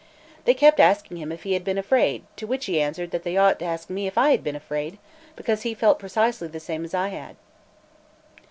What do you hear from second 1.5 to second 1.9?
had been